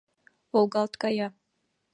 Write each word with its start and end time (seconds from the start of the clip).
волгалт 0.51 0.93
кая. 1.01 1.27